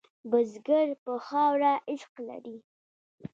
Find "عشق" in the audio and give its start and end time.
1.89-2.13